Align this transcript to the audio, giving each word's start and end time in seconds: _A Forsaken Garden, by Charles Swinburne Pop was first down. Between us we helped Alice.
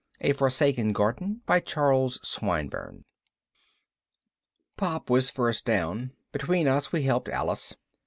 _A 0.27 0.33
Forsaken 0.33 0.93
Garden, 0.93 1.41
by 1.45 1.59
Charles 1.59 2.19
Swinburne 2.27 3.05
Pop 4.75 5.11
was 5.11 5.29
first 5.29 5.63
down. 5.63 6.13
Between 6.31 6.67
us 6.67 6.91
we 6.91 7.03
helped 7.03 7.29
Alice. 7.29 7.75